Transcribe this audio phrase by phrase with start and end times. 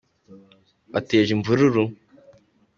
[0.93, 1.83] Wateje imvururu